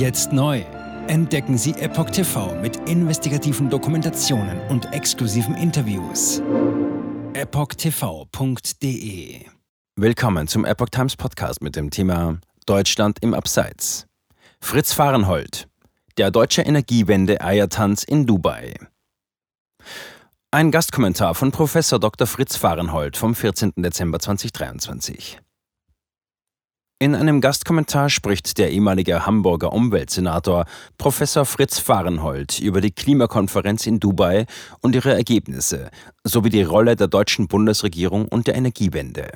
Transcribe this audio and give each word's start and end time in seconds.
Jetzt 0.00 0.32
neu. 0.32 0.64
Entdecken 1.08 1.58
Sie 1.58 1.72
Epoch 1.72 2.08
TV 2.08 2.54
mit 2.62 2.88
investigativen 2.88 3.68
Dokumentationen 3.68 4.58
und 4.70 4.90
exklusiven 4.94 5.54
Interviews. 5.54 6.40
EpochTV.de 7.34 8.64
Willkommen 9.96 10.48
zum 10.48 10.64
Epoch 10.64 10.88
Times 10.88 11.16
Podcast 11.16 11.60
mit 11.60 11.76
dem 11.76 11.90
Thema 11.90 12.38
Deutschland 12.64 13.18
im 13.20 13.34
Abseits. 13.34 14.06
Fritz 14.62 14.94
Fahrenhold. 14.94 15.68
Der 16.16 16.30
deutsche 16.30 16.62
Energiewende-Eiertanz 16.62 18.02
in 18.02 18.24
Dubai. 18.24 18.76
Ein 20.50 20.70
Gastkommentar 20.70 21.34
von 21.34 21.52
Prof. 21.52 21.74
Dr. 21.74 22.26
Fritz 22.26 22.56
Fahrenhold 22.56 23.18
vom 23.18 23.34
14. 23.34 23.74
Dezember 23.76 24.18
2023. 24.18 25.38
In 27.02 27.14
einem 27.14 27.40
Gastkommentar 27.40 28.10
spricht 28.10 28.58
der 28.58 28.72
ehemalige 28.72 29.24
Hamburger 29.24 29.72
Umweltsenator 29.72 30.66
Professor 30.98 31.46
Fritz 31.46 31.78
Fahrenhold 31.78 32.58
über 32.60 32.82
die 32.82 32.90
Klimakonferenz 32.90 33.86
in 33.86 34.00
Dubai 34.00 34.44
und 34.82 34.94
ihre 34.94 35.14
Ergebnisse 35.14 35.90
sowie 36.24 36.50
die 36.50 36.62
Rolle 36.62 36.96
der 36.96 37.08
deutschen 37.08 37.48
Bundesregierung 37.48 38.28
und 38.28 38.48
der 38.48 38.54
Energiewende. 38.54 39.30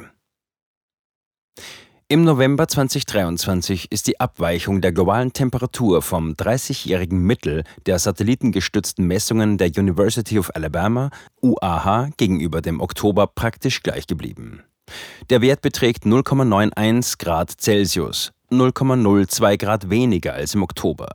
Im 2.06 2.24
November 2.24 2.68
2023 2.68 3.90
ist 3.90 4.08
die 4.08 4.20
Abweichung 4.20 4.82
der 4.82 4.92
globalen 4.92 5.32
Temperatur 5.32 6.02
vom 6.02 6.32
30-jährigen 6.32 7.20
Mittel 7.20 7.64
der 7.86 7.98
satellitengestützten 7.98 9.06
Messungen 9.06 9.56
der 9.56 9.68
University 9.68 10.38
of 10.38 10.54
Alabama 10.54 11.08
UAH 11.40 12.10
gegenüber 12.18 12.60
dem 12.60 12.82
Oktober 12.82 13.26
praktisch 13.26 13.82
gleich 13.82 14.06
geblieben. 14.06 14.64
Der 15.30 15.40
Wert 15.40 15.62
beträgt 15.62 16.04
0,91 16.04 17.18
Grad 17.18 17.50
Celsius, 17.58 18.32
0,02 18.50 19.56
Grad 19.56 19.88
weniger 19.88 20.34
als 20.34 20.54
im 20.54 20.62
Oktober. 20.62 21.08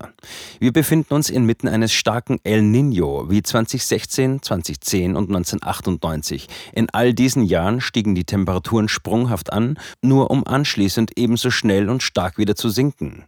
Wir 0.59 0.73
befinden 0.73 1.13
uns 1.13 1.29
inmitten 1.29 1.67
eines 1.67 1.93
starken 1.93 2.39
El 2.43 2.61
Niño 2.61 3.29
wie 3.29 3.43
2016, 3.43 4.41
2010 4.41 5.15
und 5.15 5.29
1998. 5.29 6.47
In 6.73 6.89
all 6.89 7.13
diesen 7.13 7.43
Jahren 7.43 7.81
stiegen 7.81 8.15
die 8.15 8.25
Temperaturen 8.25 8.89
sprunghaft 8.89 9.53
an, 9.53 9.77
nur 10.01 10.31
um 10.31 10.45
anschließend 10.45 11.11
ebenso 11.15 11.51
schnell 11.51 11.87
und 11.87 12.01
stark 12.01 12.39
wieder 12.39 12.55
zu 12.55 12.69
sinken. 12.69 13.25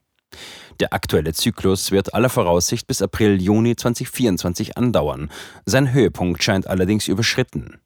Der 0.80 0.94
aktuelle 0.94 1.34
Zyklus 1.34 1.92
wird 1.92 2.16
aller 2.16 2.30
Voraussicht 2.30 2.88
bis 2.88 3.04
April, 3.04 3.40
Juni 3.40 3.76
2024 3.76 4.78
andauern. 4.78 5.30
Sein 5.66 5.94
Höhepunkt 5.94 6.42
scheint 6.42 6.66
allerdings 6.66 7.08
überschritten. 7.08 7.80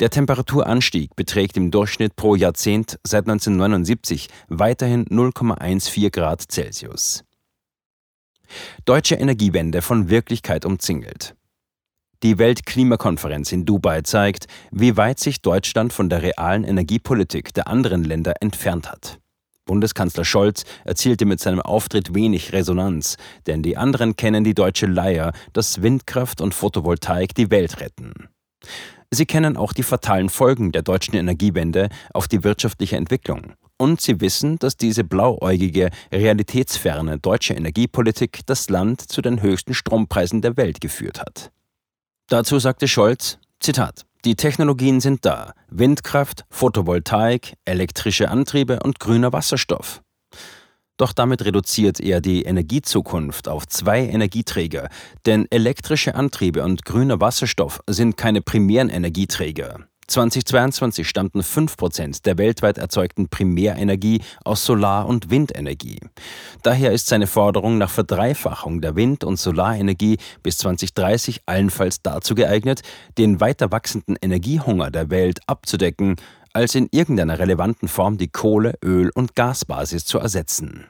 Der 0.00 0.10
Temperaturanstieg 0.10 1.16
beträgt 1.16 1.56
im 1.56 1.70
Durchschnitt 1.70 2.16
pro 2.16 2.34
Jahrzehnt 2.34 2.98
seit 3.02 3.24
1979 3.24 4.28
weiterhin 4.48 5.06
0,14 5.06 6.10
Grad 6.10 6.42
Celsius. 6.50 7.24
Deutsche 8.84 9.16
Energiewende 9.16 9.82
von 9.82 10.08
Wirklichkeit 10.08 10.64
umzingelt. 10.64 11.34
Die 12.22 12.38
Weltklimakonferenz 12.38 13.52
in 13.52 13.64
Dubai 13.66 14.02
zeigt, 14.02 14.46
wie 14.70 14.96
weit 14.96 15.18
sich 15.20 15.42
Deutschland 15.42 15.92
von 15.92 16.08
der 16.08 16.22
realen 16.22 16.64
Energiepolitik 16.64 17.52
der 17.52 17.68
anderen 17.68 18.04
Länder 18.04 18.34
entfernt 18.40 18.90
hat. 18.90 19.18
Bundeskanzler 19.66 20.24
Scholz 20.24 20.64
erzielte 20.84 21.26
mit 21.26 21.40
seinem 21.40 21.60
Auftritt 21.60 22.14
wenig 22.14 22.52
Resonanz, 22.52 23.16
denn 23.46 23.62
die 23.62 23.76
anderen 23.76 24.16
kennen 24.16 24.44
die 24.44 24.54
deutsche 24.54 24.86
Leier, 24.86 25.32
dass 25.52 25.82
Windkraft 25.82 26.40
und 26.40 26.54
Photovoltaik 26.54 27.34
die 27.34 27.50
Welt 27.50 27.80
retten. 27.80 28.28
Sie 29.10 29.26
kennen 29.26 29.56
auch 29.56 29.72
die 29.72 29.82
fatalen 29.82 30.28
Folgen 30.28 30.72
der 30.72 30.82
deutschen 30.82 31.14
Energiewende 31.14 31.88
auf 32.12 32.28
die 32.28 32.42
wirtschaftliche 32.44 32.96
Entwicklung. 32.96 33.54
Und 33.78 34.00
sie 34.00 34.20
wissen, 34.20 34.58
dass 34.58 34.76
diese 34.76 35.04
blauäugige, 35.04 35.90
realitätsferne 36.10 37.18
deutsche 37.18 37.54
Energiepolitik 37.54 38.40
das 38.46 38.68
Land 38.70 39.02
zu 39.02 39.22
den 39.22 39.42
höchsten 39.42 39.74
Strompreisen 39.74 40.40
der 40.40 40.56
Welt 40.56 40.80
geführt 40.80 41.20
hat. 41.20 41.50
Dazu 42.28 42.58
sagte 42.58 42.88
Scholz, 42.88 43.38
Zitat, 43.60 44.06
die 44.24 44.34
Technologien 44.34 45.00
sind 45.00 45.24
da. 45.24 45.52
Windkraft, 45.68 46.44
Photovoltaik, 46.50 47.54
elektrische 47.64 48.28
Antriebe 48.28 48.80
und 48.82 48.98
grüner 48.98 49.32
Wasserstoff. 49.32 50.02
Doch 50.96 51.12
damit 51.12 51.44
reduziert 51.44 52.00
er 52.00 52.20
die 52.20 52.42
Energiezukunft 52.42 53.48
auf 53.48 53.66
zwei 53.66 54.06
Energieträger, 54.06 54.88
denn 55.26 55.46
elektrische 55.50 56.14
Antriebe 56.14 56.64
und 56.64 56.84
grüner 56.84 57.20
Wasserstoff 57.20 57.80
sind 57.86 58.16
keine 58.16 58.40
primären 58.40 58.88
Energieträger. 58.88 59.86
2022 60.08 61.08
stammten 61.08 61.40
5% 61.40 62.22
der 62.22 62.38
weltweit 62.38 62.78
erzeugten 62.78 63.28
Primärenergie 63.28 64.22
aus 64.44 64.64
Solar- 64.64 65.06
und 65.06 65.30
Windenergie. 65.30 65.98
Daher 66.62 66.92
ist 66.92 67.08
seine 67.08 67.26
Forderung 67.26 67.78
nach 67.78 67.90
Verdreifachung 67.90 68.80
der 68.80 68.94
Wind- 68.94 69.24
und 69.24 69.36
Solarenergie 69.36 70.18
bis 70.42 70.58
2030 70.58 71.42
allenfalls 71.46 72.02
dazu 72.02 72.36
geeignet, 72.36 72.82
den 73.18 73.40
weiter 73.40 73.72
wachsenden 73.72 74.16
Energiehunger 74.20 74.90
der 74.90 75.10
Welt 75.10 75.40
abzudecken 75.48 76.16
als 76.56 76.74
in 76.74 76.88
irgendeiner 76.90 77.38
relevanten 77.38 77.86
Form 77.86 78.16
die 78.16 78.28
Kohle-, 78.28 78.78
Öl- 78.82 79.12
und 79.14 79.36
Gasbasis 79.36 80.06
zu 80.06 80.18
ersetzen. 80.18 80.86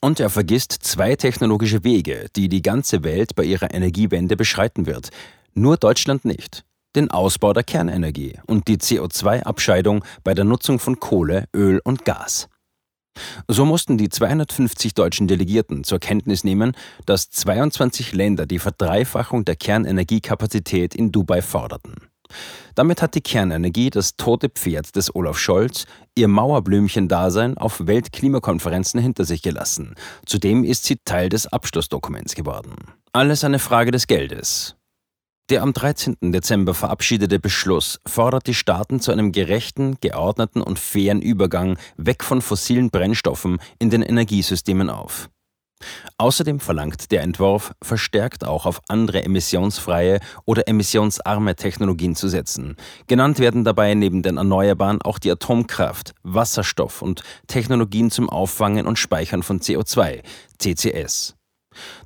Und 0.00 0.18
er 0.18 0.28
vergisst 0.28 0.72
zwei 0.72 1.14
technologische 1.14 1.84
Wege, 1.84 2.26
die 2.34 2.48
die 2.48 2.62
ganze 2.62 3.04
Welt 3.04 3.36
bei 3.36 3.44
ihrer 3.44 3.72
Energiewende 3.72 4.36
beschreiten 4.36 4.86
wird. 4.86 5.10
Nur 5.54 5.76
Deutschland 5.76 6.24
nicht. 6.24 6.64
Den 6.96 7.10
Ausbau 7.10 7.52
der 7.52 7.62
Kernenergie 7.62 8.40
und 8.46 8.66
die 8.66 8.78
CO2-Abscheidung 8.78 10.04
bei 10.24 10.34
der 10.34 10.44
Nutzung 10.44 10.80
von 10.80 10.98
Kohle, 10.98 11.44
Öl 11.54 11.80
und 11.84 12.04
Gas. 12.04 12.48
So 13.48 13.64
mussten 13.64 13.96
die 13.98 14.08
250 14.08 14.94
deutschen 14.94 15.28
Delegierten 15.28 15.84
zur 15.84 16.00
Kenntnis 16.00 16.42
nehmen, 16.42 16.76
dass 17.06 17.30
22 17.30 18.12
Länder 18.14 18.46
die 18.46 18.58
Verdreifachung 18.58 19.44
der 19.44 19.56
Kernenergiekapazität 19.56 20.94
in 20.94 21.12
Dubai 21.12 21.40
forderten. 21.40 21.94
Damit 22.74 23.02
hat 23.02 23.14
die 23.14 23.20
Kernenergie 23.20 23.90
das 23.90 24.16
tote 24.16 24.48
Pferd 24.48 24.96
des 24.96 25.14
Olaf 25.14 25.38
Scholz, 25.38 25.86
ihr 26.14 26.28
Mauerblümchen-Dasein 26.28 27.56
auf 27.58 27.86
Weltklimakonferenzen 27.86 29.00
hinter 29.00 29.24
sich 29.24 29.42
gelassen. 29.42 29.94
Zudem 30.26 30.64
ist 30.64 30.84
sie 30.84 30.98
Teil 31.04 31.28
des 31.28 31.46
Abschlussdokuments 31.46 32.34
geworden. 32.34 32.74
Alles 33.12 33.44
eine 33.44 33.58
Frage 33.58 33.90
des 33.90 34.06
Geldes. 34.06 34.76
Der 35.48 35.62
am 35.62 35.72
13. 35.72 36.16
Dezember 36.32 36.74
verabschiedete 36.74 37.38
Beschluss 37.38 38.00
fordert 38.04 38.48
die 38.48 38.54
Staaten 38.54 38.98
zu 38.98 39.12
einem 39.12 39.30
gerechten, 39.30 39.96
geordneten 40.00 40.60
und 40.60 40.78
fairen 40.78 41.22
Übergang 41.22 41.78
weg 41.96 42.24
von 42.24 42.42
fossilen 42.42 42.90
Brennstoffen 42.90 43.58
in 43.78 43.90
den 43.90 44.02
Energiesystemen 44.02 44.90
auf. 44.90 45.30
Außerdem 46.18 46.60
verlangt 46.60 47.10
der 47.10 47.22
Entwurf, 47.22 47.72
verstärkt 47.82 48.44
auch 48.44 48.66
auf 48.66 48.80
andere 48.88 49.22
emissionsfreie 49.22 50.20
oder 50.44 50.68
emissionsarme 50.68 51.56
Technologien 51.56 52.14
zu 52.14 52.28
setzen. 52.28 52.76
Genannt 53.06 53.38
werden 53.38 53.64
dabei 53.64 53.94
neben 53.94 54.22
den 54.22 54.36
Erneuerbaren 54.36 55.02
auch 55.02 55.18
die 55.18 55.30
Atomkraft, 55.30 56.14
Wasserstoff 56.22 57.02
und 57.02 57.22
Technologien 57.46 58.10
zum 58.10 58.28
Auffangen 58.28 58.86
und 58.86 58.98
Speichern 58.98 59.42
von 59.42 59.60
CO2, 59.60 60.22
CCS. 60.58 61.34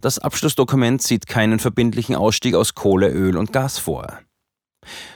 Das 0.00 0.18
Abschlussdokument 0.18 1.02
sieht 1.02 1.26
keinen 1.26 1.58
verbindlichen 1.58 2.16
Ausstieg 2.16 2.54
aus 2.54 2.74
Kohle, 2.74 3.10
Öl 3.10 3.36
und 3.36 3.52
Gas 3.52 3.78
vor. 3.78 4.18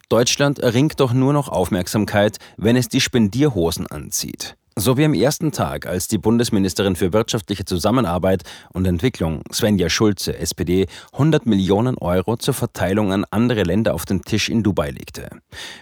Deutschland 0.09 0.59
erringt 0.59 1.01
doch 1.01 1.13
nur 1.13 1.33
noch 1.33 1.49
Aufmerksamkeit, 1.49 2.37
wenn 2.57 2.77
es 2.77 2.89
die 2.89 3.01
Spendierhosen 3.01 3.87
anzieht. 3.87 4.57
So 4.77 4.97
wie 4.97 5.05
am 5.05 5.15
ersten 5.15 5.53
Tag, 5.53 5.87
als 5.87 6.09
die 6.09 6.19
Bundesministerin 6.19 6.97
für 6.97 7.13
wirtschaftliche 7.13 7.65
Zusammenarbeit 7.65 8.43
und 8.73 8.87
Entwicklung, 8.87 9.43
Svenja 9.53 9.89
Schulze, 9.89 10.37
SPD, 10.37 10.89
100 11.13 11.47
Millionen 11.47 11.97
Euro 11.99 12.37
zur 12.37 12.55
Verteilung 12.55 13.13
an 13.13 13.25
andere 13.31 13.63
Länder 13.63 13.95
auf 13.95 14.05
den 14.05 14.23
Tisch 14.23 14.49
in 14.49 14.65
Dubai 14.65 14.91
legte. 14.91 15.29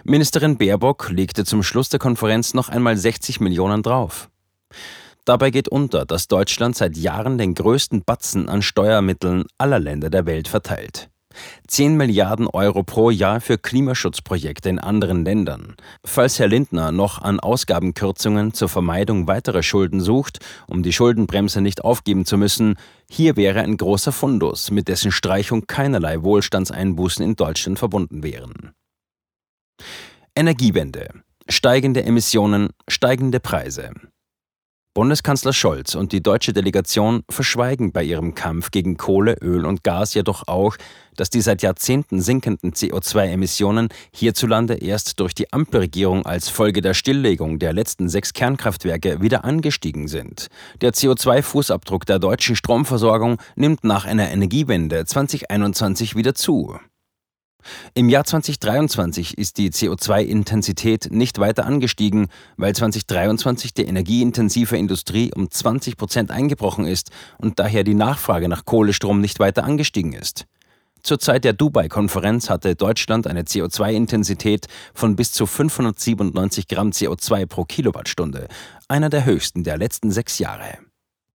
Ministerin 0.03 0.59
Baerbock 0.59 1.09
legte 1.09 1.43
zum 1.43 1.63
Schluss 1.63 1.89
der 1.89 1.99
Konferenz 1.99 2.53
noch 2.53 2.69
einmal 2.69 2.95
60 2.95 3.39
Millionen 3.39 3.81
drauf. 3.81 4.29
Dabei 5.25 5.49
geht 5.49 5.69
unter, 5.69 6.05
dass 6.05 6.27
Deutschland 6.27 6.75
seit 6.75 6.95
Jahren 6.95 7.39
den 7.39 7.55
größten 7.55 8.03
Batzen 8.03 8.47
an 8.47 8.61
Steuermitteln 8.61 9.45
aller 9.57 9.79
Länder 9.79 10.11
der 10.11 10.27
Welt 10.27 10.47
verteilt. 10.47 11.09
10 11.67 11.95
Milliarden 11.97 12.47
Euro 12.47 12.83
pro 12.83 13.09
Jahr 13.09 13.41
für 13.41 13.57
Klimaschutzprojekte 13.57 14.69
in 14.69 14.79
anderen 14.79 15.25
Ländern. 15.25 15.75
Falls 16.05 16.39
Herr 16.39 16.47
Lindner 16.47 16.91
noch 16.91 17.21
an 17.21 17.39
Ausgabenkürzungen 17.39 18.53
zur 18.53 18.69
Vermeidung 18.69 19.27
weiterer 19.27 19.63
Schulden 19.63 20.01
sucht, 20.01 20.39
um 20.67 20.83
die 20.83 20.93
Schuldenbremse 20.93 21.61
nicht 21.61 21.83
aufgeben 21.83 22.25
zu 22.25 22.37
müssen, 22.37 22.75
hier 23.09 23.35
wäre 23.35 23.61
ein 23.61 23.77
großer 23.77 24.11
Fundus, 24.11 24.71
mit 24.71 24.87
dessen 24.87 25.11
Streichung 25.11 25.67
keinerlei 25.67 26.23
Wohlstandseinbußen 26.23 27.23
in 27.23 27.35
Deutschland 27.35 27.79
verbunden 27.79 28.23
wären. 28.23 28.71
Energiewende. 30.35 31.09
Steigende 31.49 32.03
Emissionen, 32.03 32.69
steigende 32.87 33.39
Preise. 33.39 33.91
Bundeskanzler 34.95 35.53
Scholz 35.53 35.95
und 35.95 36.11
die 36.11 36.21
deutsche 36.21 36.53
Delegation 36.53 37.23
verschweigen 37.27 37.91
bei 37.91 38.03
ihrem 38.03 38.35
Kampf 38.35 38.69
gegen 38.69 38.95
Kohle, 38.95 39.35
Öl 39.41 39.65
und 39.65 39.83
Gas 39.83 40.13
jedoch 40.13 40.47
auch, 40.47 40.77
dass 41.15 41.31
die 41.31 41.41
seit 41.41 41.63
Jahrzehnten 41.63 42.21
sinkenden 42.21 42.73
CO2-Emissionen 42.73 43.89
hierzulande 44.11 44.75
erst 44.75 45.19
durch 45.19 45.33
die 45.33 45.51
Ampelregierung 45.51 46.27
als 46.27 46.49
Folge 46.49 46.81
der 46.81 46.93
Stilllegung 46.93 47.57
der 47.57 47.73
letzten 47.73 48.07
sechs 48.07 48.33
Kernkraftwerke 48.33 49.19
wieder 49.19 49.43
angestiegen 49.43 50.07
sind. 50.07 50.47
Der 50.81 50.93
CO2-Fußabdruck 50.93 52.05
der 52.05 52.19
deutschen 52.19 52.55
Stromversorgung 52.55 53.41
nimmt 53.55 53.83
nach 53.83 54.05
einer 54.05 54.29
Energiewende 54.29 55.05
2021 55.05 56.15
wieder 56.15 56.35
zu. 56.35 56.77
Im 57.93 58.09
Jahr 58.09 58.25
2023 58.25 59.37
ist 59.37 59.57
die 59.57 59.71
CO2-Intensität 59.71 61.11
nicht 61.11 61.39
weiter 61.39 61.65
angestiegen, 61.65 62.27
weil 62.57 62.75
2023 62.75 63.73
die 63.73 63.85
energieintensive 63.85 64.77
Industrie 64.77 65.31
um 65.33 65.49
20 65.49 65.97
Prozent 65.97 66.31
eingebrochen 66.31 66.85
ist 66.85 67.11
und 67.37 67.59
daher 67.59 67.83
die 67.83 67.95
Nachfrage 67.95 68.47
nach 68.47 68.65
Kohlestrom 68.65 69.21
nicht 69.21 69.39
weiter 69.39 69.63
angestiegen 69.63 70.13
ist. 70.13 70.45
Zur 71.03 71.19
Zeit 71.19 71.43
der 71.43 71.51
Dubai-Konferenz 71.51 72.49
hatte 72.49 72.75
Deutschland 72.75 73.27
eine 73.27 73.41
CO2-Intensität 73.43 74.67
von 74.93 75.17
bis 75.17 75.33
zu 75.33 75.45
597 75.45 76.69
Gramm 76.69 76.91
CO2 76.91 77.45
pro 77.45 77.65
Kilowattstunde, 77.65 78.47
einer 78.87 79.09
der 79.09 79.25
höchsten 79.25 79.65
der 79.65 79.77
letzten 79.77 80.11
sechs 80.11 80.39
Jahre. 80.39 80.77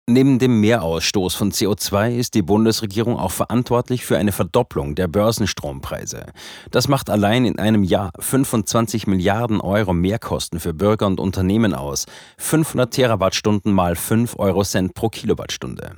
Neben 0.08 0.38
dem 0.38 0.60
Mehrausstoß 0.60 1.34
von 1.34 1.52
CO2 1.52 2.16
ist 2.16 2.36
die 2.36 2.44
Bundesregierung 2.44 3.18
auch 3.18 3.32
verantwortlich 3.32 4.06
für 4.06 4.20
eine 4.20 4.32
Verdopplung 4.32 4.94
der 4.94 5.08
Börsenstrompreise. 5.08 6.28
Das 6.70 6.88
macht 6.88 7.10
allein 7.10 7.44
in 7.44 7.58
einem 7.58 7.84
Jahr 7.84 8.12
25 8.20 9.08
Milliarden 9.08 9.60
Euro 9.60 9.94
Mehrkosten 9.94 10.60
für 10.60 10.76
Bürger 10.76 11.08
und 11.08 11.20
Unternehmen 11.20 11.74
aus. 11.74 12.06
500 12.38 12.94
Terawattstunden 12.94 13.74
mal 13.74 13.96
5 13.96 14.38
Euro 14.38 14.64
Cent 14.64 14.94
pro 14.94 15.10
Kilowattstunde. 15.10 15.96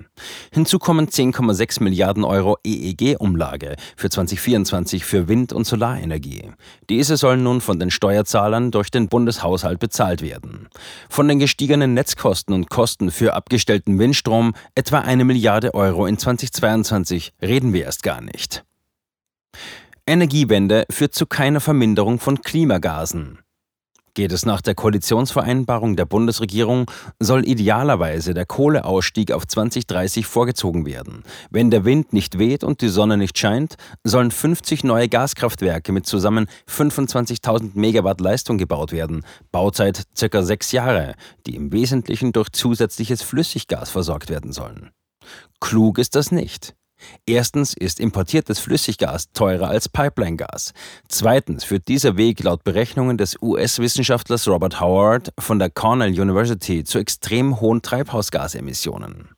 Hinzu 0.53 0.79
kommen 0.79 1.07
10,6 1.09 1.83
Milliarden 1.83 2.23
Euro 2.23 2.55
EEG-Umlage 2.63 3.75
für 3.97 4.09
2024 4.09 5.03
für 5.03 5.27
Wind- 5.27 5.51
und 5.51 5.67
Solarenergie. 5.67 6.51
Diese 6.89 7.17
sollen 7.17 7.43
nun 7.43 7.59
von 7.59 7.77
den 7.77 7.91
Steuerzahlern 7.91 8.71
durch 8.71 8.89
den 8.89 9.09
Bundeshaushalt 9.09 9.79
bezahlt 9.79 10.21
werden. 10.21 10.69
Von 11.09 11.27
den 11.27 11.39
gestiegenen 11.39 11.93
Netzkosten 11.93 12.55
und 12.55 12.69
Kosten 12.69 13.11
für 13.11 13.33
abgestellten 13.33 13.96
Windstrom 13.99 14.53
etwa 14.75 14.99
eine 14.99 15.25
Milliarde 15.25 15.73
Euro 15.73 16.05
in 16.05 16.17
2022 16.17 17.33
reden 17.41 17.73
wir 17.73 17.83
erst 17.83 18.03
gar 18.03 18.21
nicht. 18.21 18.63
Energiewende 20.05 20.85
führt 20.89 21.13
zu 21.13 21.25
keiner 21.25 21.59
Verminderung 21.59 22.19
von 22.19 22.41
Klimagasen. 22.41 23.39
Geht 24.17 24.31
es 24.31 24.47
nach 24.47 24.61
der 24.61 24.73
Koalitionsvereinbarung 24.73 25.95
der 25.95 26.05
Bundesregierung, 26.05 26.89
soll 27.19 27.47
idealerweise 27.47 28.33
der 28.33 28.47
Kohleausstieg 28.47 29.31
auf 29.31 29.45
2030 29.45 30.25
vorgezogen 30.25 30.87
werden. 30.87 31.21
Wenn 31.51 31.69
der 31.69 31.85
Wind 31.85 32.13
nicht 32.13 32.39
weht 32.39 32.63
und 32.63 32.81
die 32.81 32.87
Sonne 32.87 33.17
nicht 33.17 33.37
scheint, 33.37 33.75
sollen 34.03 34.31
50 34.31 34.83
neue 34.83 35.07
Gaskraftwerke 35.07 35.91
mit 35.91 36.07
zusammen 36.07 36.47
25.000 36.67 37.73
Megawatt 37.75 38.19
Leistung 38.19 38.57
gebaut 38.57 38.91
werden. 38.91 39.23
Bauzeit 39.51 40.05
circa 40.17 40.41
sechs 40.41 40.71
Jahre, 40.71 41.13
die 41.45 41.55
im 41.55 41.71
Wesentlichen 41.71 42.31
durch 42.31 42.49
zusätzliches 42.49 43.21
Flüssiggas 43.21 43.91
versorgt 43.91 44.31
werden 44.31 44.51
sollen. 44.51 44.89
Klug 45.59 45.99
ist 45.99 46.15
das 46.15 46.31
nicht. 46.31 46.73
Erstens 47.25 47.73
ist 47.73 47.99
importiertes 47.99 48.59
Flüssiggas 48.59 49.31
teurer 49.33 49.69
als 49.69 49.89
Pipeline-Gas. 49.89 50.73
Zweitens 51.07 51.63
führt 51.63 51.87
dieser 51.87 52.17
Weg 52.17 52.43
laut 52.43 52.63
Berechnungen 52.63 53.17
des 53.17 53.37
US-Wissenschaftlers 53.41 54.47
Robert 54.47 54.79
Howard 54.79 55.33
von 55.39 55.59
der 55.59 55.69
Cornell 55.69 56.19
University 56.19 56.83
zu 56.83 56.99
extrem 56.99 57.59
hohen 57.59 57.81
Treibhausgasemissionen. 57.81 59.29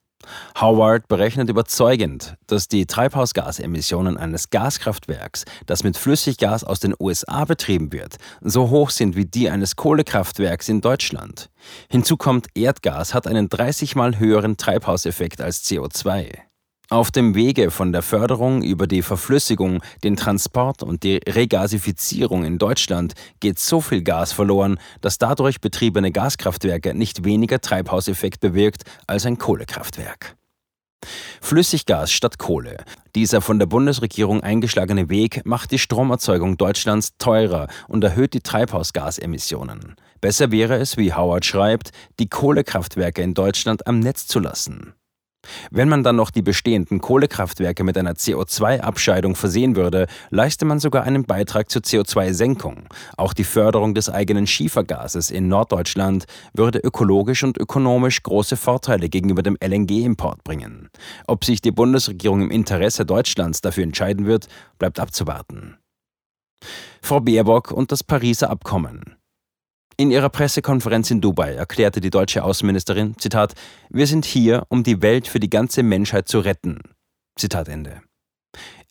Howard 0.59 1.07
berechnet 1.07 1.49
überzeugend, 1.49 2.35
dass 2.47 2.67
die 2.67 2.85
Treibhausgasemissionen 2.85 4.17
eines 4.17 4.49
Gaskraftwerks, 4.49 5.45
das 5.65 5.83
mit 5.83 5.97
Flüssiggas 5.97 6.63
aus 6.63 6.79
den 6.79 6.93
USA 6.99 7.45
betrieben 7.45 7.91
wird, 7.91 8.17
so 8.41 8.69
hoch 8.69 8.89
sind 8.89 9.15
wie 9.15 9.25
die 9.25 9.49
eines 9.49 9.75
Kohlekraftwerks 9.75 10.69
in 10.69 10.81
Deutschland. 10.81 11.49
Hinzu 11.89 12.17
kommt, 12.17 12.47
Erdgas 12.53 13.13
hat 13.13 13.27
einen 13.27 13.49
30 13.49 13.95
mal 13.95 14.19
höheren 14.19 14.57
Treibhauseffekt 14.57 15.41
als 15.41 15.63
CO2. 15.65 16.48
Auf 16.91 17.11
dem 17.11 17.35
Wege 17.35 17.69
von 17.69 17.91
der 17.91 18.01
Förderung 18.01 18.63
über 18.63 18.87
die 18.87 19.03
Verflüssigung, 19.03 19.83
den 20.03 20.15
Transport 20.15 20.81
und 20.81 21.03
die 21.03 21.17
Regasifizierung 21.17 22.43
in 22.43 22.57
Deutschland 22.57 23.13
geht 23.39 23.59
so 23.59 23.79
viel 23.79 24.01
Gas 24.01 24.31
verloren, 24.31 24.79
dass 24.99 25.19
dadurch 25.19 25.61
betriebene 25.61 26.11
Gaskraftwerke 26.11 26.95
nicht 26.95 27.23
weniger 27.23 27.61
Treibhauseffekt 27.61 28.39
bewirkt 28.39 28.85
als 29.05 29.27
ein 29.27 29.37
Kohlekraftwerk. 29.37 30.35
Flüssiggas 31.41 32.11
statt 32.11 32.39
Kohle. 32.39 32.77
Dieser 33.13 33.41
von 33.41 33.59
der 33.59 33.67
Bundesregierung 33.67 34.41
eingeschlagene 34.41 35.09
Weg 35.09 35.45
macht 35.45 35.69
die 35.69 35.79
Stromerzeugung 35.79 36.57
Deutschlands 36.57 37.13
teurer 37.19 37.67
und 37.87 38.03
erhöht 38.03 38.33
die 38.33 38.41
Treibhausgasemissionen. 38.41 39.95
Besser 40.21 40.49
wäre 40.49 40.77
es, 40.77 40.97
wie 40.97 41.13
Howard 41.13 41.45
schreibt, 41.45 41.91
die 42.19 42.29
Kohlekraftwerke 42.29 43.21
in 43.21 43.35
Deutschland 43.35 43.85
am 43.85 43.99
Netz 43.99 44.25
zu 44.25 44.39
lassen. 44.39 44.95
Wenn 45.71 45.89
man 45.89 46.03
dann 46.03 46.15
noch 46.15 46.31
die 46.31 46.41
bestehenden 46.41 47.01
Kohlekraftwerke 47.01 47.83
mit 47.83 47.97
einer 47.97 48.13
CO2-Abscheidung 48.13 49.35
versehen 49.35 49.75
würde, 49.75 50.07
leiste 50.29 50.65
man 50.65 50.79
sogar 50.79 51.03
einen 51.03 51.25
Beitrag 51.25 51.69
zur 51.69 51.81
CO2-Senkung. 51.81 52.87
Auch 53.17 53.33
die 53.33 53.43
Förderung 53.43 53.93
des 53.93 54.09
eigenen 54.09 54.47
Schiefergases 54.47 55.31
in 55.31 55.47
Norddeutschland 55.47 56.25
würde 56.53 56.79
ökologisch 56.79 57.43
und 57.43 57.57
ökonomisch 57.57 58.23
große 58.23 58.57
Vorteile 58.57 59.09
gegenüber 59.09 59.43
dem 59.43 59.57
LNG-Import 59.63 60.43
bringen. 60.43 60.89
Ob 61.27 61.45
sich 61.45 61.61
die 61.61 61.71
Bundesregierung 61.71 62.41
im 62.41 62.51
Interesse 62.51 63.05
Deutschlands 63.05 63.61
dafür 63.61 63.83
entscheiden 63.83 64.25
wird, 64.25 64.47
bleibt 64.77 64.99
abzuwarten. 64.99 65.77
Frau 67.01 67.19
Baerbock 67.19 67.71
und 67.71 67.91
das 67.91 68.03
Pariser 68.03 68.49
Abkommen. 68.49 69.18
In 69.99 70.11
ihrer 70.11 70.29
Pressekonferenz 70.29 71.11
in 71.11 71.19
Dubai 71.19 71.55
erklärte 71.55 71.99
die 71.99 72.09
deutsche 72.09 72.45
Außenministerin, 72.45 73.17
Zitat, 73.17 73.53
wir 73.89 74.07
sind 74.07 74.23
hier, 74.23 74.63
um 74.69 74.83
die 74.83 75.01
Welt 75.01 75.27
für 75.27 75.41
die 75.41 75.49
ganze 75.49 75.83
Menschheit 75.83 76.29
zu 76.29 76.39
retten. 76.39 76.79
Zitat 77.37 77.67
Ende. 77.67 78.01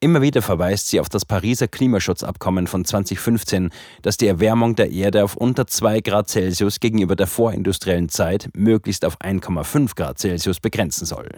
Immer 0.01 0.21
wieder 0.21 0.43
verweist 0.43 0.89
sie 0.89 1.01
auf 1.01 1.09
das 1.09 1.25
Pariser 1.25 1.67
Klimaschutzabkommen 1.67 2.67
von 2.67 2.85
2015, 2.85 3.71
das 4.03 4.19
die 4.19 4.27
Erwärmung 4.27 4.77
der 4.77 4.91
Erde 4.91 5.25
auf 5.25 5.35
unter 5.35 5.67
2 5.67 6.03
Grad 6.03 6.29
Celsius 6.29 6.79
gegenüber 6.79 7.17
der 7.17 7.27
vorindustriellen 7.27 8.11
Zeit 8.11 8.51
möglichst 8.55 9.07
auf 9.07 9.19
1,5 9.19 9.97
Grad 9.97 10.19
Celsius 10.19 10.61
begrenzen 10.61 11.07
soll. 11.07 11.31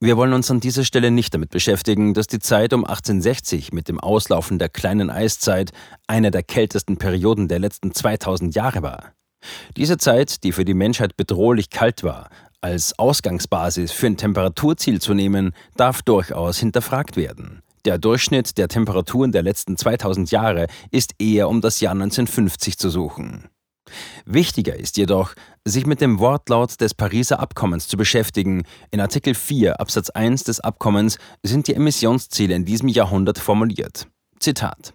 Wir 0.00 0.16
wollen 0.16 0.32
uns 0.32 0.48
an 0.48 0.60
dieser 0.60 0.84
Stelle 0.84 1.10
nicht 1.10 1.34
damit 1.34 1.50
beschäftigen, 1.50 2.14
dass 2.14 2.28
die 2.28 2.38
Zeit 2.38 2.72
um 2.72 2.84
1860 2.84 3.72
mit 3.72 3.88
dem 3.88 3.98
Auslaufen 3.98 4.60
der 4.60 4.68
kleinen 4.68 5.10
Eiszeit 5.10 5.72
eine 6.06 6.30
der 6.30 6.44
kältesten 6.44 6.98
Perioden 6.98 7.48
der 7.48 7.58
letzten 7.58 7.92
2000 7.92 8.54
Jahre 8.54 8.82
war. 8.82 9.12
Diese 9.76 9.98
Zeit, 9.98 10.44
die 10.44 10.52
für 10.52 10.64
die 10.64 10.74
Menschheit 10.74 11.16
bedrohlich 11.16 11.70
kalt 11.70 12.04
war, 12.04 12.30
als 12.60 12.96
Ausgangsbasis 12.96 13.90
für 13.90 14.06
ein 14.06 14.16
Temperaturziel 14.16 15.00
zu 15.00 15.14
nehmen, 15.14 15.52
darf 15.76 16.02
durchaus 16.02 16.58
hinterfragt 16.58 17.16
werden. 17.16 17.62
Der 17.84 17.98
Durchschnitt 17.98 18.56
der 18.56 18.68
Temperaturen 18.68 19.32
der 19.32 19.42
letzten 19.42 19.76
2000 19.76 20.30
Jahre 20.30 20.68
ist 20.92 21.14
eher 21.18 21.48
um 21.48 21.60
das 21.60 21.80
Jahr 21.80 21.92
1950 21.92 22.78
zu 22.78 22.88
suchen. 22.88 23.48
Wichtiger 24.24 24.76
ist 24.76 24.96
jedoch, 24.96 25.34
sich 25.64 25.86
mit 25.86 26.00
dem 26.00 26.18
Wortlaut 26.18 26.80
des 26.80 26.94
Pariser 26.94 27.40
Abkommens 27.40 27.88
zu 27.88 27.96
beschäftigen. 27.96 28.64
In 28.90 29.00
Artikel 29.00 29.34
4 29.34 29.80
Absatz 29.80 30.10
1 30.10 30.44
des 30.44 30.60
Abkommens 30.60 31.18
sind 31.42 31.68
die 31.68 31.74
Emissionsziele 31.74 32.54
in 32.54 32.64
diesem 32.64 32.88
Jahrhundert 32.88 33.38
formuliert. 33.38 34.06
Zitat 34.40 34.94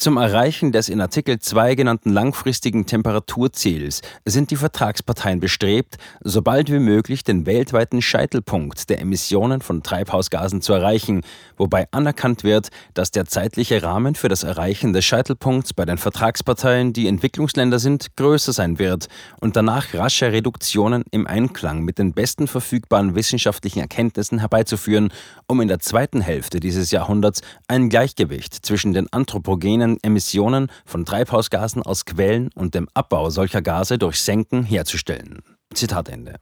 zum 0.00 0.16
Erreichen 0.16 0.72
des 0.72 0.88
in 0.88 1.02
Artikel 1.02 1.40
2 1.40 1.74
genannten 1.74 2.10
langfristigen 2.10 2.86
Temperaturziels 2.86 4.00
sind 4.24 4.50
die 4.50 4.56
Vertragsparteien 4.56 5.40
bestrebt, 5.40 5.98
sobald 6.22 6.72
wie 6.72 6.78
möglich 6.78 7.22
den 7.22 7.44
weltweiten 7.44 8.00
Scheitelpunkt 8.00 8.88
der 8.88 8.98
Emissionen 9.02 9.60
von 9.60 9.82
Treibhausgasen 9.82 10.62
zu 10.62 10.72
erreichen, 10.72 11.20
wobei 11.58 11.86
anerkannt 11.90 12.44
wird, 12.44 12.70
dass 12.94 13.10
der 13.10 13.26
zeitliche 13.26 13.82
Rahmen 13.82 14.14
für 14.14 14.30
das 14.30 14.42
Erreichen 14.42 14.94
des 14.94 15.04
Scheitelpunkts 15.04 15.74
bei 15.74 15.84
den 15.84 15.98
Vertragsparteien, 15.98 16.94
die 16.94 17.06
Entwicklungsländer 17.06 17.78
sind, 17.78 18.16
größer 18.16 18.54
sein 18.54 18.78
wird 18.78 19.08
und 19.42 19.54
danach 19.54 19.92
rasche 19.92 20.32
Reduktionen 20.32 21.04
im 21.10 21.26
Einklang 21.26 21.82
mit 21.82 21.98
den 21.98 22.14
besten 22.14 22.46
verfügbaren 22.46 23.14
wissenschaftlichen 23.14 23.80
Erkenntnissen 23.80 24.38
herbeizuführen, 24.38 25.12
um 25.46 25.60
in 25.60 25.68
der 25.68 25.80
zweiten 25.80 26.22
Hälfte 26.22 26.58
dieses 26.58 26.90
Jahrhunderts 26.90 27.42
ein 27.68 27.90
Gleichgewicht 27.90 28.54
zwischen 28.64 28.94
den 28.94 29.12
anthropogenen 29.12 29.89
den 29.90 30.02
Emissionen 30.02 30.70
von 30.84 31.04
Treibhausgasen 31.04 31.82
aus 31.82 32.04
Quellen 32.04 32.50
und 32.54 32.74
dem 32.74 32.88
Abbau 32.94 33.30
solcher 33.30 33.62
Gase 33.62 33.98
durch 33.98 34.20
Senken 34.20 34.62
herzustellen. 34.62 35.40
Zitat 35.74 36.08
Ende. 36.08 36.36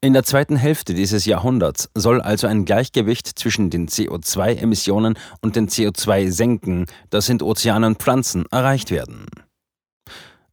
In 0.00 0.12
der 0.12 0.24
zweiten 0.24 0.56
Hälfte 0.56 0.94
dieses 0.94 1.24
Jahrhunderts 1.26 1.88
soll 1.94 2.20
also 2.20 2.48
ein 2.48 2.64
Gleichgewicht 2.64 3.38
zwischen 3.38 3.70
den 3.70 3.88
CO2-Emissionen 3.88 5.16
und 5.40 5.54
den 5.54 5.68
CO2-Senken, 5.68 6.86
das 7.10 7.26
sind 7.26 7.42
Ozeane 7.42 7.86
und 7.86 7.98
Pflanzen, 7.98 8.44
erreicht 8.50 8.90
werden. 8.90 9.26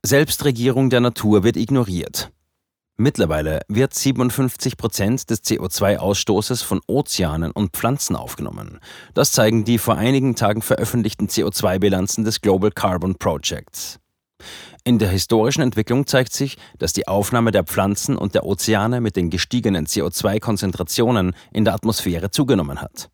Selbstregierung 0.06 0.90
der 0.90 1.02
Natur 1.02 1.44
wird 1.44 1.58
ignoriert. 1.58 2.32
Mittlerweile 3.02 3.62
wird 3.70 3.94
57 3.94 4.76
Prozent 4.76 5.30
des 5.30 5.42
CO2-Ausstoßes 5.46 6.62
von 6.62 6.82
Ozeanen 6.86 7.52
und 7.52 7.72
Pflanzen 7.72 8.18
aufgenommen. 8.18 8.80
Das 9.14 9.32
zeigen 9.32 9.64
die 9.64 9.78
vor 9.78 9.96
einigen 9.96 10.36
Tagen 10.36 10.62
veröffentlichten 10.62 11.28
CO2-Bilanzen 11.28 12.26
des 12.26 12.42
Global 12.42 12.72
Carbon 12.72 13.16
Projects. 13.16 14.02
In 14.84 15.00
der 15.00 15.08
historischen 15.08 15.62
Entwicklung 15.62 16.08
zeigt 16.08 16.34
sich, 16.34 16.58
dass 16.78 16.92
die 16.92 17.08
Aufnahme 17.08 17.52
der 17.52 17.64
Pflanzen 17.64 18.18
und 18.18 18.36
der 18.36 18.46
Ozeane 18.46 19.00
mit 19.00 19.16
den 19.16 19.30
gestiegenen 19.30 19.86
CO2-Konzentrationen 19.86 21.36
in 21.54 21.64
der 21.64 21.76
Atmosphäre 21.76 22.32
zugenommen 22.32 22.82
hat. 22.82 23.10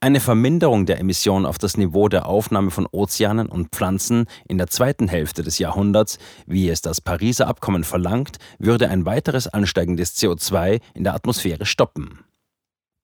Eine 0.00 0.20
Verminderung 0.20 0.86
der 0.86 0.98
Emissionen 0.98 1.44
auf 1.44 1.58
das 1.58 1.76
Niveau 1.76 2.08
der 2.08 2.26
Aufnahme 2.26 2.70
von 2.70 2.86
Ozeanen 2.86 3.48
und 3.48 3.68
Pflanzen 3.68 4.26
in 4.48 4.58
der 4.58 4.68
zweiten 4.68 5.08
Hälfte 5.08 5.42
des 5.42 5.58
Jahrhunderts, 5.58 6.18
wie 6.46 6.68
es 6.68 6.80
das 6.80 7.00
Pariser 7.00 7.46
Abkommen 7.46 7.84
verlangt, 7.84 8.38
würde 8.58 8.88
ein 8.88 9.04
weiteres 9.04 9.46
Ansteigen 9.46 9.96
des 9.96 10.16
CO2 10.16 10.80
in 10.94 11.04
der 11.04 11.14
Atmosphäre 11.14 11.66
stoppen. 11.66 12.20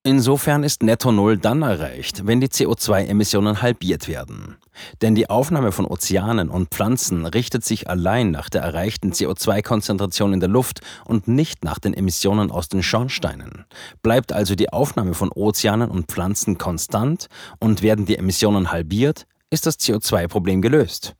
Insofern 0.07 0.63
ist 0.63 0.83
Netto 0.83 1.11
Null 1.11 1.37
dann 1.37 1.63
erreicht, 1.63 2.25
wenn 2.25 2.39
die 2.39 2.47
CO2-Emissionen 2.47 3.61
halbiert 3.61 4.07
werden. 4.07 4.55
Denn 5.01 5.15
die 5.15 5.29
Aufnahme 5.29 5.73
von 5.73 5.83
Ozeanen 5.83 6.47
und 6.47 6.69
Pflanzen 6.69 7.25
richtet 7.25 7.65
sich 7.65 7.89
allein 7.89 8.31
nach 8.31 8.47
der 8.47 8.61
erreichten 8.61 9.11
CO2-Konzentration 9.11 10.31
in 10.31 10.39
der 10.39 10.47
Luft 10.47 10.79
und 11.03 11.27
nicht 11.27 11.65
nach 11.65 11.77
den 11.77 11.93
Emissionen 11.93 12.51
aus 12.51 12.69
den 12.69 12.83
Schornsteinen. 12.83 13.65
Bleibt 14.01 14.31
also 14.31 14.55
die 14.55 14.71
Aufnahme 14.71 15.13
von 15.13 15.29
Ozeanen 15.29 15.91
und 15.91 16.09
Pflanzen 16.09 16.57
konstant 16.57 17.27
und 17.59 17.81
werden 17.81 18.05
die 18.05 18.17
Emissionen 18.17 18.71
halbiert, 18.71 19.25
ist 19.49 19.65
das 19.65 19.77
CO2-Problem 19.77 20.61
gelöst. 20.61 21.15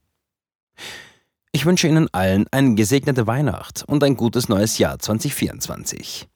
Ich 1.52 1.66
wünsche 1.66 1.90
Ihnen 1.90 2.08
allen 2.14 2.46
eine 2.52 2.76
gesegnete 2.76 3.28
Weihnacht 3.28 3.84
und 3.86 4.02
ein 4.06 4.16
gutes 4.16 4.48
neues 4.48 4.78
Jahr 4.78 4.98
2024. 4.98 6.30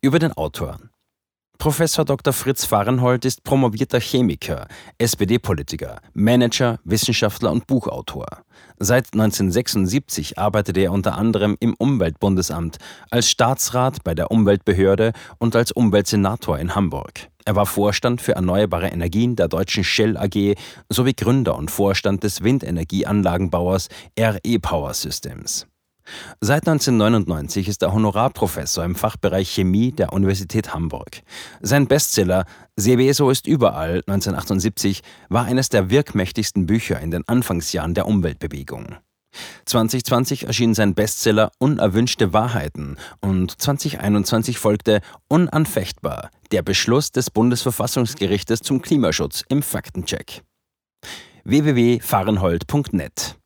Über 0.00 0.18
den 0.18 0.32
Autor. 0.32 0.78
Professor 1.58 2.04
Dr. 2.04 2.32
Fritz 2.32 2.64
Fahrenhold 2.64 3.24
ist 3.24 3.42
promovierter 3.42 3.98
Chemiker, 3.98 4.68
SPD-Politiker, 4.98 6.00
Manager, 6.14 6.78
Wissenschaftler 6.84 7.50
und 7.50 7.66
Buchautor. 7.66 8.26
Seit 8.78 9.12
1976 9.12 10.38
arbeitete 10.38 10.80
er 10.82 10.92
unter 10.92 11.18
anderem 11.18 11.56
im 11.58 11.74
Umweltbundesamt, 11.74 12.76
als 13.10 13.28
Staatsrat 13.28 14.04
bei 14.04 14.14
der 14.14 14.30
Umweltbehörde 14.30 15.12
und 15.38 15.56
als 15.56 15.72
Umweltsenator 15.72 16.60
in 16.60 16.76
Hamburg. 16.76 17.28
Er 17.44 17.56
war 17.56 17.66
Vorstand 17.66 18.20
für 18.20 18.36
erneuerbare 18.36 18.88
Energien 18.88 19.34
der 19.34 19.48
deutschen 19.48 19.82
Shell 19.82 20.16
AG 20.16 20.54
sowie 20.88 21.14
Gründer 21.14 21.56
und 21.56 21.72
Vorstand 21.72 22.22
des 22.22 22.44
Windenergieanlagenbauers 22.44 23.88
RE 24.16 24.58
Power 24.60 24.94
Systems. 24.94 25.66
Seit 26.40 26.68
1999 26.68 27.68
ist 27.68 27.82
er 27.82 27.92
Honorarprofessor 27.92 28.84
im 28.84 28.94
Fachbereich 28.94 29.50
Chemie 29.50 29.92
der 29.92 30.12
Universität 30.12 30.74
Hamburg. 30.74 31.22
Sein 31.60 31.86
Bestseller 31.86 32.44
Seveso 32.76 33.30
ist 33.30 33.46
überall 33.46 34.02
1978 34.06 35.02
war 35.28 35.44
eines 35.44 35.68
der 35.68 35.90
wirkmächtigsten 35.90 36.66
Bücher 36.66 37.00
in 37.00 37.10
den 37.10 37.26
Anfangsjahren 37.26 37.94
der 37.94 38.06
Umweltbewegung. 38.06 38.96
2020 39.66 40.44
erschien 40.44 40.74
sein 40.74 40.94
Bestseller 40.94 41.52
Unerwünschte 41.58 42.32
Wahrheiten 42.32 42.96
und 43.20 43.60
2021 43.60 44.58
folgte 44.58 45.00
Unanfechtbar, 45.28 46.30
der 46.50 46.62
Beschluss 46.62 47.12
des 47.12 47.30
Bundesverfassungsgerichtes 47.30 48.60
zum 48.60 48.80
Klimaschutz 48.82 49.44
im 49.48 49.62
Faktencheck. 49.62 50.42
www.fahrenhold.net 51.44 53.36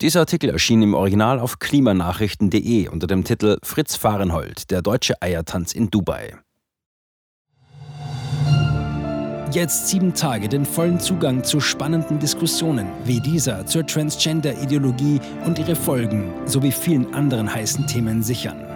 dieser 0.00 0.20
Artikel 0.20 0.50
erschien 0.50 0.82
im 0.82 0.94
Original 0.94 1.38
auf 1.38 1.58
klimanachrichten.de 1.58 2.88
unter 2.88 3.06
dem 3.06 3.24
Titel 3.24 3.58
Fritz 3.62 3.96
Fahrenhold, 3.96 4.70
der 4.70 4.82
deutsche 4.82 5.20
Eiertanz 5.22 5.72
in 5.72 5.90
Dubai. 5.90 6.36
Jetzt 9.52 9.86
sieben 9.88 10.14
Tage 10.14 10.48
den 10.48 10.64
vollen 10.64 10.98
Zugang 10.98 11.44
zu 11.44 11.60
spannenden 11.60 12.18
Diskussionen 12.18 12.88
wie 13.04 13.20
dieser 13.20 13.66
zur 13.66 13.86
Transgender-Ideologie 13.86 15.20
und 15.46 15.60
ihre 15.60 15.76
Folgen 15.76 16.32
sowie 16.44 16.72
vielen 16.72 17.14
anderen 17.14 17.54
heißen 17.54 17.86
Themen 17.86 18.24
sichern. 18.24 18.73